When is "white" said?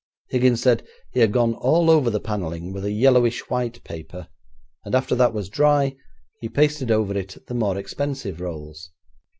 3.51-3.83